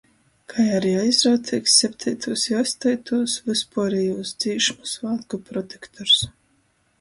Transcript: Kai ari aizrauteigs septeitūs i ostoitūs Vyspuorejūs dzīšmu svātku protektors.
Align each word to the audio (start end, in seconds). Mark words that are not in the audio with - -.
Kai 0.51 0.63
ari 0.77 0.93
aizrauteigs 1.01 1.75
septeitūs 1.81 2.45
i 2.53 2.57
ostoitūs 2.61 3.35
Vyspuorejūs 3.51 4.33
dzīšmu 4.45 4.91
svātku 4.95 5.43
protektors. 5.53 6.19